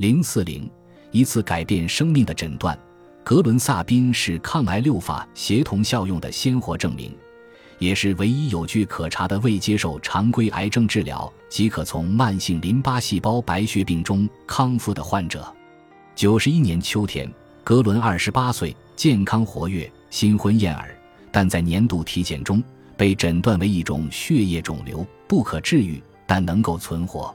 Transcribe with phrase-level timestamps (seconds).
[0.00, 0.66] 零四零，
[1.10, 2.78] 一次改变生命的诊断。
[3.22, 7.14] 格伦萨宾是抗癌六法协同效用的鲜活证明，
[7.78, 15.46] 也是唯一有据可查的未接受常规癌症治疗即可从慢性淋巴细胞白血病中康复的患者。
[16.14, 17.30] 九十一年秋天，
[17.62, 20.96] 格伦二十八岁，健康活跃，新婚燕尔，
[21.30, 22.64] 但在年度体检中
[22.96, 27.34] 被诊断为一种血液肿瘤，不可治愈，但能够存活。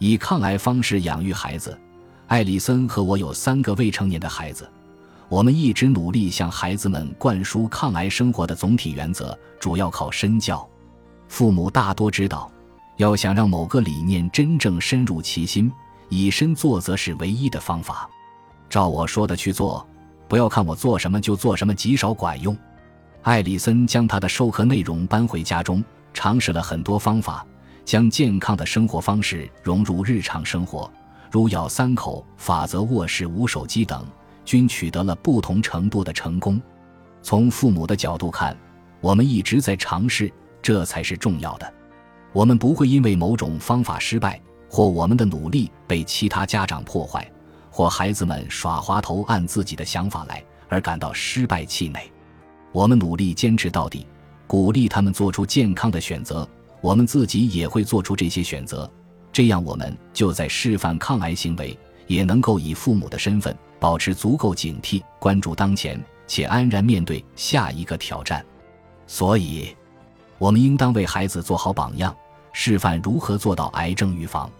[0.00, 1.78] 以抗癌方式养育孩子。
[2.32, 4.66] 艾里森和我有三个未成年的孩子，
[5.28, 10.66] 我们一直努力向孩子们灌输抗癌生活的总体原则，主要靠身教。
[11.28, 12.50] 父母大多知道，
[12.96, 15.70] 要想让某个理念真正深入其心，
[16.08, 18.08] 以身作则是唯一的方法。
[18.70, 19.86] 照我说的去做，
[20.26, 22.56] 不要看我做什么就做什么，极少管用。
[23.24, 27.44] 艾里森将他的授课内容搬回家中，尝试了很多方法，
[27.84, 30.90] 将健康的生活方式融入日常生活。
[31.32, 34.06] 如咬三口、法则卧室无手机等，
[34.44, 36.60] 均取得了不同程度的成功。
[37.22, 38.54] 从父母的角度看，
[39.00, 40.30] 我们一直在尝试，
[40.60, 41.72] 这才是重要的。
[42.34, 47.26] 我们不会因为某种方法失败，或我们的努力被其他家长破坏，
[47.70, 52.12] 或孩子们耍滑头按自己的想法来而感到失败气馁。
[52.72, 54.06] 我们努力坚持到底，
[54.46, 56.46] 鼓励他们做出健康的选择，
[56.82, 58.90] 我们自己也会做出这些选择。
[59.32, 68.44] 这样，我们就在示范抗癌行为，也能够以父母的身份保持足够警惕，关注当前，且安然面对下一个挑战。
[69.06, 69.74] 所以，
[70.36, 72.14] 我们应当为孩子做好榜样，
[72.52, 74.50] 示范如何做到癌症预防，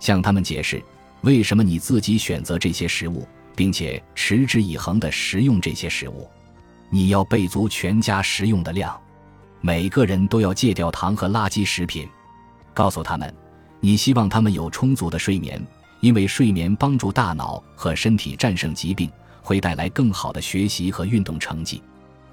[0.00, 0.82] 向他们解释
[1.20, 6.26] 为什么你自己选择这些食物，并且持之以恒地食用这些食物。
[6.88, 8.98] 你要备足全家食用的量，
[9.60, 12.08] 每个人都要戒掉糖和垃圾食品。
[12.72, 13.45] 告诉他们。
[13.80, 15.64] 你希望他们有充足的睡眠，
[16.00, 19.10] 因为睡眠帮助大脑和身体战胜疾病，
[19.42, 21.82] 会带来更好的学习和运动成绩。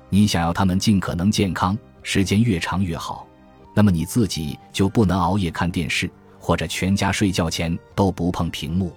[0.10, 3.28] 你想要他们尽可能健康，时间越长越好。
[3.76, 6.10] 那么你自己就不能熬夜看电视，
[6.40, 8.96] 或者全家睡觉前都不碰屏幕。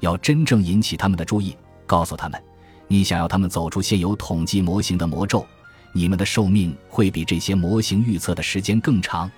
[0.00, 1.56] 要真正引起他们的注意，
[1.86, 2.40] 告诉他们，
[2.86, 5.44] 你想要他们走出现有统计模型的魔咒，
[5.92, 9.30] 你们的寿命会比这些模型预测的时间更长，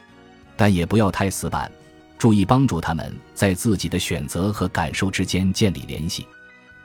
[0.56, 1.70] 但也不要太死板。
[2.18, 6.26] 注意帮助他们在自己的选择和感受之间建立联系，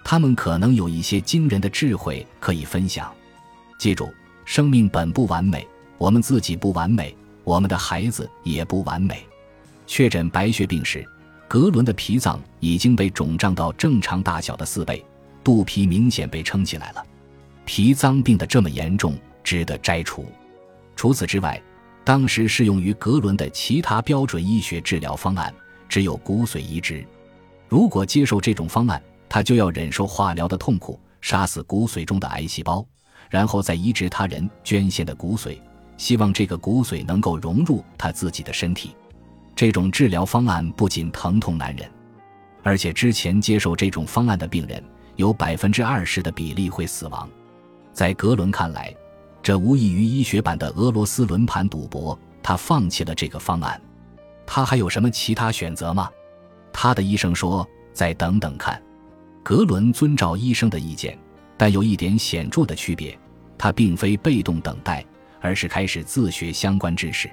[0.03, 3.11] 他们可能有一些惊人的智慧可以分享。
[3.79, 5.65] 记住，生命本不完美，
[5.97, 9.25] 我们自己不完美，我们的孩子也不完美。
[9.87, 11.07] 确诊白血病时，
[11.47, 15.03] 格伦的脾脏已经被肿胀到正常大小的四倍，
[15.43, 17.03] 肚皮明显被撑起来了。
[17.63, 20.25] 脾脏病的这么严重，值得摘除。
[20.95, 21.61] 除此之外。
[22.03, 25.53] 当时适用于格伦的其他标准医学治疗方案
[25.87, 27.05] 只有骨髓移植。
[27.69, 32.85] 如果接受这种方案，他就要忍受化疗的痛苦，杀死骨髓中的癌细胞，
[33.29, 35.57] 然后再移植他人捐献的骨髓，
[35.95, 38.95] 希望这个骨髓能够融入他自己的身体。
[39.55, 41.89] 这种治疗方案不仅疼痛难忍，
[42.63, 44.83] 而且之前接受这种方案的病人
[45.17, 47.29] 有百分之二十的比例会死亡。
[47.93, 48.93] 在格伦看来。
[49.43, 52.17] 这无异于医学版的俄罗斯轮盘赌博。
[52.43, 53.79] 他放弃了这个方案。
[54.47, 56.09] 他还有什么其他选择吗？
[56.73, 58.81] 他的医生说：“再等等看。”
[59.43, 61.17] 格伦遵照医生的意见，
[61.55, 63.17] 但有一点显著的区别：
[63.57, 65.05] 他并非被动等待，
[65.39, 67.29] 而是开始自学相关知识。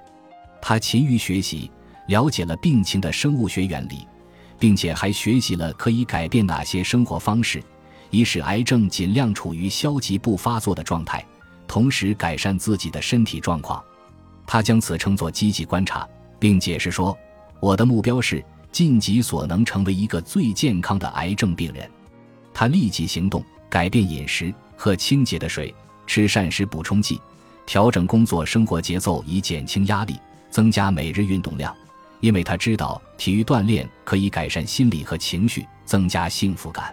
[0.60, 1.70] 他勤于学习，
[2.08, 4.06] 了解了病情的生物学原理，
[4.58, 7.62] 并且还学习了可以改变哪些生活方式，
[8.10, 11.24] 以使癌症尽量处于消极不发作的状态。
[11.68, 13.80] 同时改善自己的身体状况，
[14.46, 16.08] 他将此称作积极观察，
[16.40, 17.16] 并解释说
[17.60, 18.42] ：“我的目标是
[18.72, 21.88] 尽己所能成为一个最健康的癌症病人。”
[22.54, 25.72] 他立即行动，改变饮食，喝清洁的水，
[26.06, 27.20] 吃膳食补充剂，
[27.66, 30.18] 调整工作生活节奏以减轻压力，
[30.50, 31.76] 增加每日运动量，
[32.20, 36.92] 因为他知道体育锻炼可以改善心理和情绪，增加幸福感。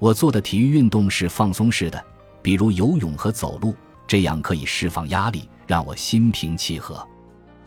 [0.00, 2.04] 我做的体育运动是放松式的，
[2.42, 3.74] 比如游泳和走路。
[4.10, 7.06] 这样可以释放压力，让我心平气和。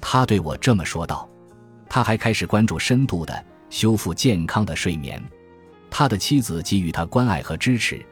[0.01, 1.25] 他对我这么说道。
[1.89, 5.23] 他还开始关注深度的修复健康的睡眠。
[5.89, 8.05] 他的妻子给予他关爱和支持，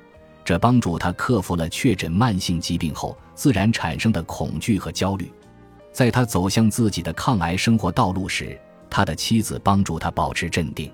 [0.46, 5.30] 这帮助他克服了确诊慢性疾病后自然产生的恐惧和焦虑。
[5.92, 8.58] 在他走向自己的抗癌生活道路时，
[8.90, 10.90] 他的妻子帮助他保持镇定。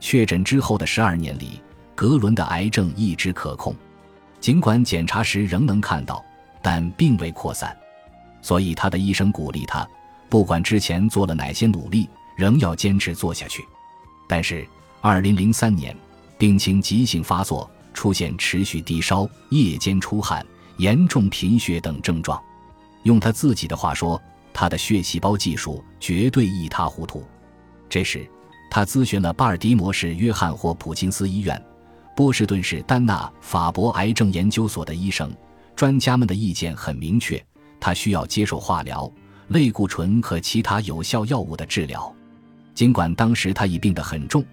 [0.00, 1.62] 确诊之后的十二年里，
[1.94, 3.76] 格伦的癌症一直可控，
[4.40, 6.20] 尽管检查时仍能看到。
[6.64, 7.76] 但并未扩散，
[8.40, 9.86] 所以他的医生鼓励他，
[10.30, 12.08] 不管之前做了哪些努力，
[12.38, 13.62] 仍要坚持做下去。
[14.26, 14.66] 但是，
[15.02, 15.94] 二零零三年，
[16.38, 20.44] 病情急性发作，出现持续低烧、夜间出汗、
[20.78, 22.42] 严重贫血等症状。
[23.02, 24.18] 用他自己的话说，
[24.54, 27.22] 他的血细胞技术绝对一塌糊涂。
[27.90, 28.26] 这时，
[28.70, 31.62] 他咨询了巴尔的摩市约翰霍普金斯医院、
[32.16, 35.30] 波士顿市丹纳法伯癌症研究所的医生，
[35.76, 37.44] 专家们的意见很明确，
[37.80, 39.10] 他需要接受化疗、
[39.48, 42.14] 类固醇和其他有效药物的治疗。
[42.74, 44.44] 尽管当时他已病得很重。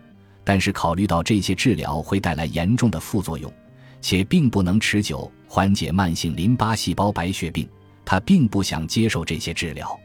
[0.44, 3.54] 但是，考虑到这些治疗会带来严重的副作用，
[4.02, 7.70] 且并不能持久缓解慢性淋巴细胞白血病，
[8.04, 9.98] 他并不想接受这些治疗。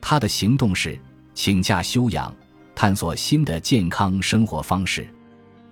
[0.00, 0.96] 他的行动是
[1.34, 2.32] 请假休养，
[2.76, 5.04] 探索新的健康生活方式。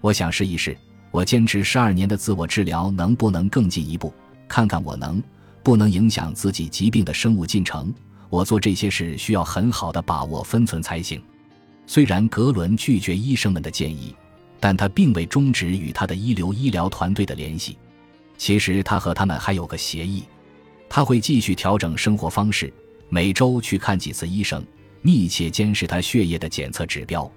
[0.01, 0.77] 我想试一试，
[1.13, 4.13] 我坚持十二年的自我治疗能不能更进一步，
[4.51, 5.23] 看看我能
[5.63, 7.95] 不能影响自己疾病的生物进程。
[8.29, 11.23] 我做这些事需要很好的把握分寸才行。
[11.87, 14.13] 虽然格伦拒绝医生们的建议，
[14.59, 17.79] 但他并未终止与他的一流医疗团队的联系。
[18.37, 20.25] 其实他和他们还有个协议，
[20.89, 22.73] 他会继续调整生活方式，
[23.09, 24.65] 每周去看几次医生，
[25.01, 27.31] 密切监视他血液的检测指标。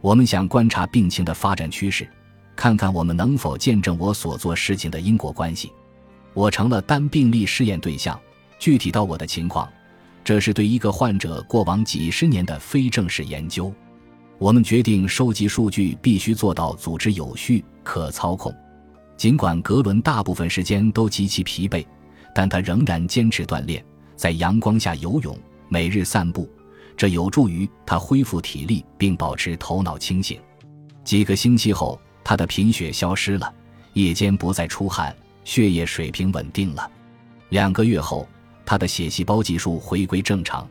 [0.00, 2.08] 我们想观察病情的发展趋势，
[2.56, 5.70] 看看我们能否见证我所做事情的因果关系。
[6.38, 8.16] 我成了单病例试验对象。
[8.60, 9.68] 具体到我的情况，
[10.22, 13.74] 这是对一个患者过往几十年的非正式研究。
[14.38, 18.54] 我们决定收集数据必须做到组织有序、可操控。
[19.16, 21.84] 尽管格伦大部分时间都极其疲惫，
[22.32, 23.84] 但他仍然坚持锻炼，
[24.14, 25.36] 在阳光下游泳，
[25.68, 26.48] 每日散步，
[26.96, 30.38] 这有助于他恢复体力并保持头脑清醒。
[31.02, 33.52] 几个星期后，他的贫血消失了，
[33.94, 35.12] 夜间不再出汗，
[35.48, 36.90] 血液水平稳定了。
[37.48, 38.28] 两个月后，
[38.66, 40.68] 他的血细胞计数回归正常。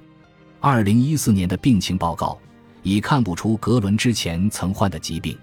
[0.59, 2.38] 二零一四年的病情报告。
[2.83, 5.38] 已看不出格伦之前曾患的疾病，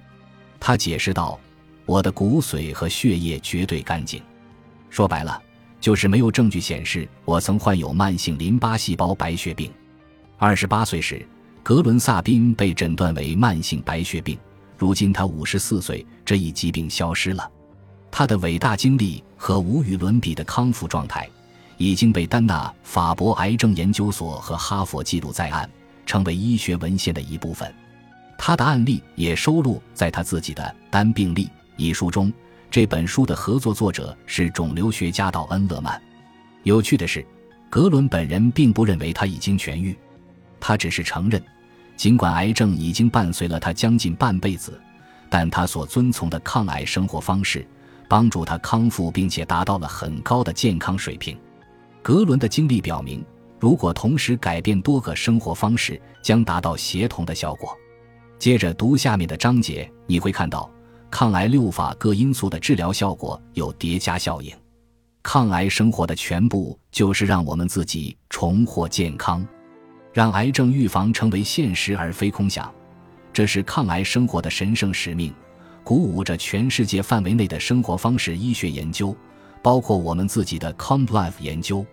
[0.58, 1.38] 他解释道
[1.84, 4.22] ：“我的骨髓和血液绝对干净。
[4.88, 5.42] 说白了，
[5.78, 9.70] 就是没有证据显示我曾患有慢性淋巴细胞白血病。”
[10.38, 11.26] 二十八岁时，
[11.62, 14.38] 格伦·萨宾被诊断为慢性白血病。
[14.78, 17.50] 如今他五十四岁，这一疾病消失了。
[18.16, 21.28] 他的伟大经历和无与伦比的康复状态，
[21.78, 25.68] 已经被丹纳法伯癌症研究所和哈佛记录在案。
[26.06, 27.74] 成为医学文献的一部分，
[28.38, 31.46] 他的案例也收录在他自己的《单病例》
[31.76, 32.32] 一书中。
[32.70, 36.00] 这本书的合作作者是肿瘤学家道恩·勒曼。
[36.62, 37.26] 有趣的是，
[37.68, 39.98] 格伦本人并不认为他已经痊愈，
[40.60, 41.42] 他只是承认，
[41.96, 44.80] 尽管癌症已经伴随了他将近半辈子，
[45.28, 47.66] 但他所遵从的抗癌生活方式
[48.08, 51.36] 帮助他康复，并且达到了很高的健康水平。
[52.02, 53.24] 格伦的经历表明。
[53.60, 57.74] 如果同时改变多个生活方式，将达到协同的效果。
[58.38, 60.70] 接着读下面的章节，你会看到
[61.10, 64.54] 抗癌六法各因素的治疗效果有叠加效应。
[65.22, 69.46] 抗癌生活的全部就是让我们自己重获健康，
[70.12, 72.70] 让癌症预防成为现实而非空想。
[73.32, 75.32] 这是抗癌生活的神圣使命，
[75.84, 79.14] 鼓舞着全世界范围内的生活方式医学研究，
[79.62, 81.86] 包括我们自己的 CompLife 研究。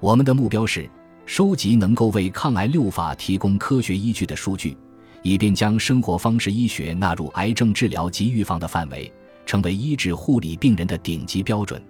[0.00, 0.90] 我们的目标是。
[1.28, 4.76] 收集能够为抗癌六法提供科学依据的数据，
[5.22, 9.12] 以便将生活方式医学纳入癌症治疗及预防的范围，
[9.44, 11.82] 成为医治护理病人的顶级标准。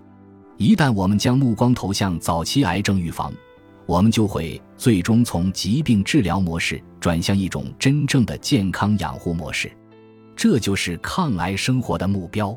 [0.57, 3.31] 一旦我们将目光投向早期癌症预防，
[3.85, 9.71] 我们就会最终从疾病治疗模式转向一种真正的健康养护模式。
[10.37, 12.57] 这就是抗癌生活的目标。